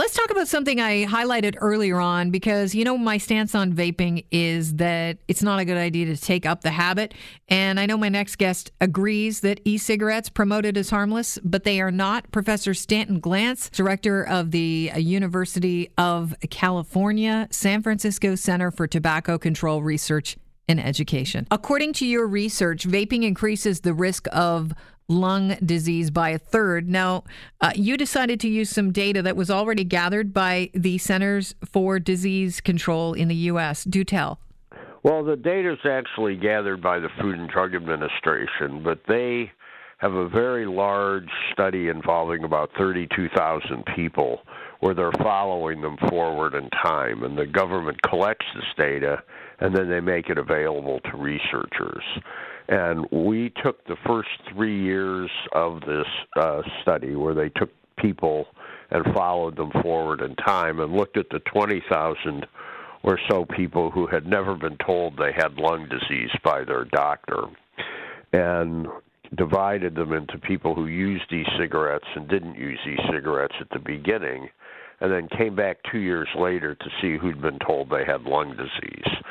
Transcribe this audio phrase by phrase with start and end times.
[0.00, 4.24] Let's talk about something I highlighted earlier on because, you know, my stance on vaping
[4.30, 7.12] is that it's not a good idea to take up the habit.
[7.48, 11.82] And I know my next guest agrees that e cigarettes promoted as harmless, but they
[11.82, 12.32] are not.
[12.32, 19.82] Professor Stanton Glantz, director of the University of California, San Francisco Center for Tobacco Control
[19.82, 21.46] Research and Education.
[21.50, 24.72] According to your research, vaping increases the risk of
[25.10, 26.88] lung disease by a third.
[26.88, 27.24] Now,
[27.60, 31.98] uh, you decided to use some data that was already gathered by the Centers for
[31.98, 33.84] Disease Control in the U.S.
[33.84, 34.38] Do tell.
[35.02, 39.50] Well, the data is actually gathered by the Food and Drug Administration, but they
[39.98, 44.40] have a very large study involving about 32,000 people
[44.80, 47.22] where they're following them forward in time.
[47.22, 49.22] And the government collects this data
[49.60, 52.02] and then they make it available to researchers.
[52.68, 58.46] And we took the first three years of this uh, study where they took people
[58.90, 62.46] and followed them forward in time and looked at the 20,000
[63.02, 67.44] or so people who had never been told they had lung disease by their doctor
[68.32, 68.86] and
[69.36, 73.78] divided them into people who used e cigarettes and didn't use e cigarettes at the
[73.78, 74.48] beginning,
[75.00, 78.56] and then came back two years later to see who'd been told they had lung
[78.56, 79.22] disease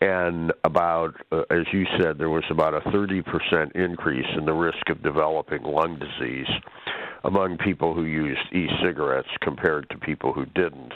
[0.00, 4.90] and about, uh, as you said, there was about a 30% increase in the risk
[4.90, 6.48] of developing lung disease
[7.24, 10.92] among people who used e cigarettes compared to people who didn't.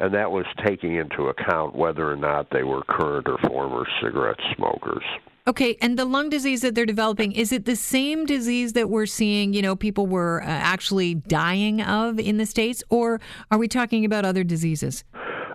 [0.00, 4.38] And that was taking into account whether or not they were current or former cigarette
[4.56, 5.04] smokers.
[5.48, 9.06] Okay, and the lung disease that they're developing, is it the same disease that we're
[9.06, 13.18] seeing, you know, people were uh, actually dying of in the States, or
[13.50, 15.04] are we talking about other diseases?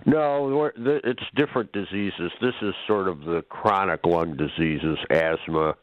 [0.07, 2.31] No, it's different diseases.
[2.41, 5.75] This is sort of the chronic lung diseases, asthma,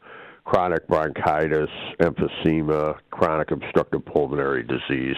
[0.44, 5.16] chronic bronchitis, emphysema, chronic obstructive pulmonary disease.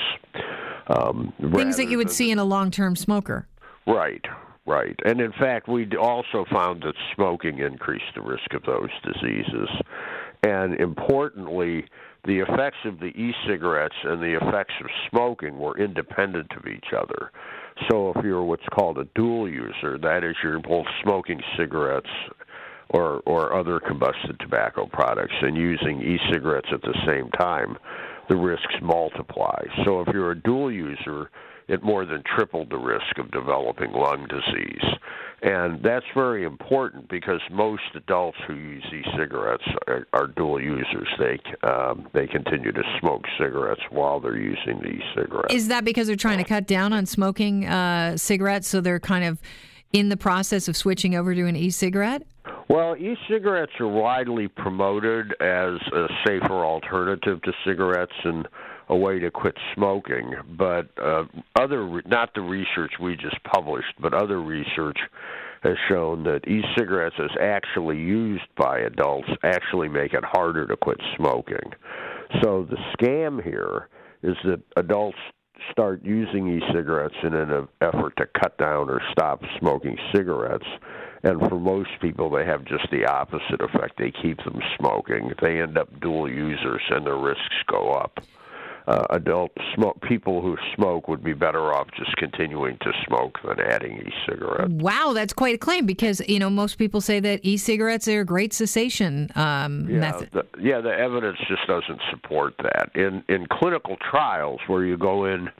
[0.88, 3.48] Um, Things that you would see in a long term smoker.
[3.86, 4.24] Right,
[4.66, 4.96] right.
[5.04, 9.68] And in fact, we also found that smoking increased the risk of those diseases.
[10.44, 11.84] And importantly,
[12.24, 16.92] the effects of the e cigarettes and the effects of smoking were independent of each
[16.96, 17.32] other.
[17.90, 22.10] So if you're what's called a dual user, that is you're both smoking cigarettes
[22.90, 27.76] or or other combusted tobacco products and using e-cigarettes at the same time,
[28.28, 29.62] the risks multiply.
[29.84, 31.30] So if you're a dual user,
[31.68, 34.84] it more than tripled the risk of developing lung disease.
[35.42, 41.08] And that's very important because most adults who use e-cigarettes are, are dual users.
[41.18, 45.52] They um, they continue to smoke cigarettes while they're using the e-cigarettes.
[45.52, 49.24] Is that because they're trying to cut down on smoking uh, cigarettes, so they're kind
[49.24, 49.40] of
[49.92, 52.22] in the process of switching over to an e-cigarette?
[52.68, 58.48] Well, e-cigarettes are widely promoted as a safer alternative to cigarettes and
[58.88, 60.34] a way to quit smoking.
[60.56, 61.24] But uh,
[61.56, 64.98] other, not the research we just published, but other research
[65.62, 71.00] has shown that e-cigarettes, as actually used by adults, actually make it harder to quit
[71.16, 71.72] smoking.
[72.42, 73.88] So the scam here
[74.22, 75.18] is that adults
[75.70, 80.66] start using e-cigarettes in an effort to cut down or stop smoking cigarettes.
[81.22, 83.96] And for most people, they have just the opposite effect.
[83.96, 85.32] They keep them smoking.
[85.40, 88.18] They end up dual users, and their risks go up
[88.86, 93.60] uh, adult smoke people who smoke would be better off just continuing to smoke than
[93.60, 94.72] adding e-cigarettes.
[94.72, 98.24] Wow, that's quite a claim because you know most people say that e-cigarettes are a
[98.24, 100.30] great cessation um, yeah, method.
[100.32, 102.90] The, yeah, the evidence just doesn't support that.
[102.94, 105.50] In in clinical trials where you go in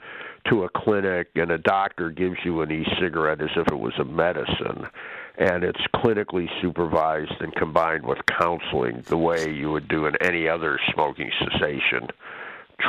[0.49, 4.03] to a clinic and a doctor gives you an e-cigarette as if it was a
[4.03, 4.87] medicine
[5.37, 10.47] and it's clinically supervised and combined with counseling the way you would do in any
[10.47, 12.07] other smoking cessation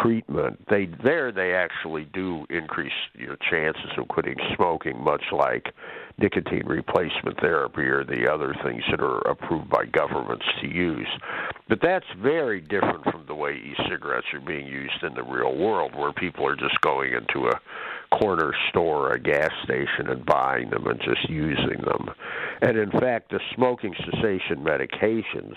[0.03, 5.72] treatment, they there they actually do increase your chances of quitting smoking, much like
[6.19, 11.09] nicotine replacement therapy or the other things that are approved by governments to use.
[11.69, 15.94] But that's very different from the way e-cigarettes are being used in the real world,
[15.94, 17.61] where people are just going into a
[18.16, 22.11] corner store, a gas station, and buying them and just using them.
[22.62, 25.56] And in fact, the smoking cessation medications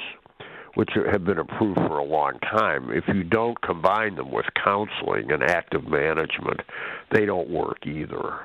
[0.77, 5.31] which have been approved for a long time, if you don't combine them with counseling
[5.31, 6.59] and active management,
[7.11, 8.41] they don't work either.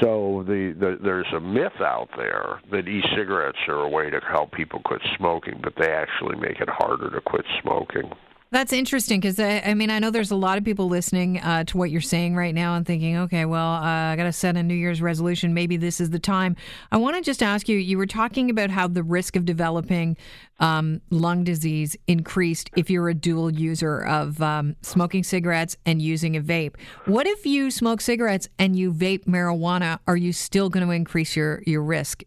[0.00, 4.50] So the, the there's a myth out there that e-cigarettes are a way to help
[4.50, 8.10] people quit smoking, but they actually make it harder to quit smoking.
[8.52, 11.62] That's interesting because I, I, mean I know there's a lot of people listening uh,
[11.64, 14.56] to what you're saying right now and thinking, okay, well, uh, I got to set
[14.56, 15.54] a New Year's resolution.
[15.54, 16.56] Maybe this is the time.
[16.90, 17.78] I want to just ask you.
[17.78, 20.16] You were talking about how the risk of developing
[20.58, 26.36] um, lung disease increased if you're a dual user of um, smoking cigarettes and using
[26.36, 26.74] a vape.
[27.04, 30.00] What if you smoke cigarettes and you vape marijuana?
[30.08, 32.24] Are you still going to increase your your risk?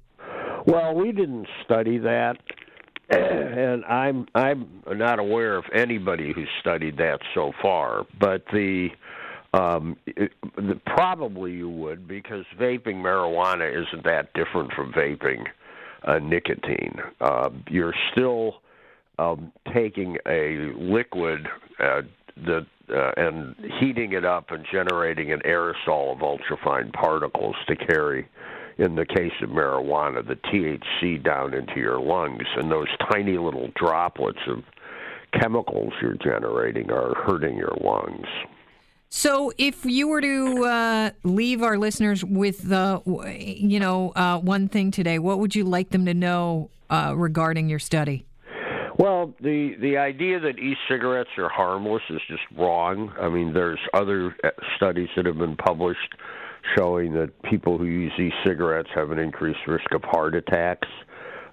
[0.65, 2.37] Well, we didn't study that.
[3.09, 8.05] and I'm I'm not aware of anybody who's studied that so far.
[8.19, 8.89] But the
[9.53, 15.45] um, it, the, probably you would because vaping marijuana isn't that different from vaping
[16.05, 16.95] uh, nicotine.
[17.21, 18.61] Uh, you're still
[19.19, 21.47] um, taking a liquid
[21.79, 22.01] uh,
[22.45, 28.27] that uh, and heating it up and generating an aerosol of ultrafine particles to carry
[28.77, 33.69] in the case of marijuana, the THC down into your lungs, and those tiny little
[33.75, 34.63] droplets of
[35.39, 38.27] chemicals you're generating are hurting your lungs.
[39.09, 42.99] So, if you were to uh, leave our listeners with the,
[43.37, 47.69] you know, uh, one thing today, what would you like them to know uh, regarding
[47.69, 48.25] your study?
[48.97, 53.11] Well, the the idea that e-cigarettes are harmless is just wrong.
[53.19, 56.15] I mean, there's other uh, studies that have been published
[56.75, 60.87] showing that people who use e-cigarettes have an increased risk of heart attacks.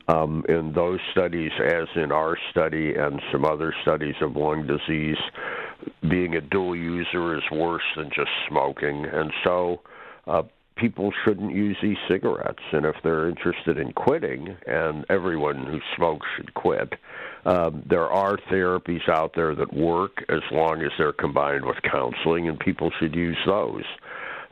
[0.08, 5.18] Um, in those studies, as in our study and some other studies of lung disease,
[6.08, 9.82] being a dual user is worse than just smoking, and so
[10.26, 10.42] uh,
[10.76, 12.62] people shouldn't use e-cigarettes.
[12.72, 16.94] And if they're interested in quitting, and everyone who smokes should quit,
[17.44, 22.48] um, there are therapies out there that work as long as they're combined with counseling,
[22.48, 23.84] and people should use those.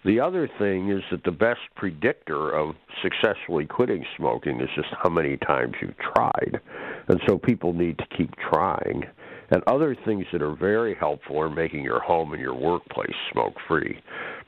[0.05, 5.11] The other thing is that the best predictor of successfully quitting smoking is just how
[5.11, 6.61] many times you've tried.
[7.09, 9.05] And so people need to keep trying.
[9.51, 13.55] And other things that are very helpful are making your home and your workplace smoke
[13.67, 13.99] free.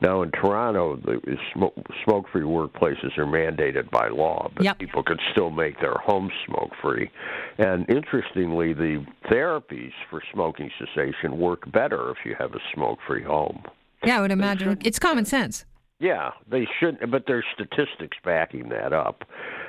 [0.03, 4.79] Now, in Toronto, the smoke free workplaces are mandated by law, but yep.
[4.79, 7.11] people can still make their homes smoke free.
[7.59, 13.25] And interestingly, the therapies for smoking cessation work better if you have a smoke free
[13.25, 13.63] home.
[14.05, 14.79] Yeah, I would imagine.
[14.85, 15.65] It's common sense.
[16.01, 19.23] Yeah, they should, but there's statistics backing that up,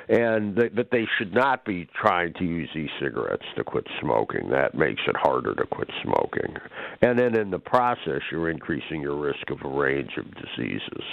[0.08, 4.48] and they, but they should not be trying to use e-cigarettes to quit smoking.
[4.48, 6.56] That makes it harder to quit smoking,
[7.02, 11.04] and then in the process, you're increasing your risk of a range of diseases.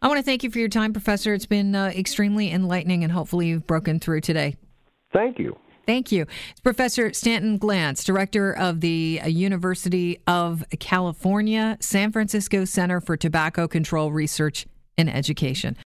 [0.00, 1.34] I want to thank you for your time, Professor.
[1.34, 4.54] It's been uh, extremely enlightening, and hopefully, you've broken through today.
[5.12, 5.56] Thank you.
[5.86, 6.26] Thank you.
[6.50, 13.16] It's Professor Stanton Glantz, director of the uh, University of California, San Francisco Center for
[13.16, 14.66] Tobacco Control Research
[14.98, 15.76] and Education.